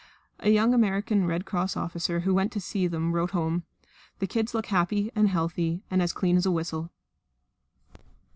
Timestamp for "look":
4.55-4.65